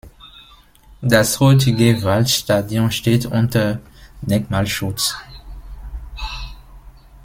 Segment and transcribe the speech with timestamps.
[1.03, 3.79] Das heutige Waldstadion steht unter
[4.23, 5.15] Denkmalschutz.